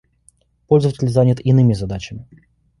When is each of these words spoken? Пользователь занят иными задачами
Пользователь 0.65 1.09
занят 1.09 1.39
иными 1.41 1.73
задачами 1.73 2.27